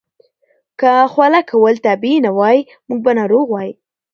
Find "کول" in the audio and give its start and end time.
1.49-1.75